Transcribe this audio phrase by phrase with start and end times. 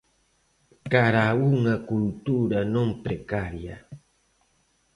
[0.91, 3.83] 'Cara a unha cultura non precaria'.